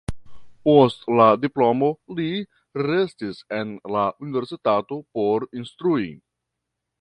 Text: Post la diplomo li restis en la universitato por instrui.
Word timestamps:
Post 0.67 1.03
la 1.19 1.27
diplomo 1.43 1.89
li 2.19 2.25
restis 2.87 3.43
en 3.59 3.75
la 3.97 4.07
universitato 4.29 4.99
por 5.21 5.47
instrui. 5.61 6.11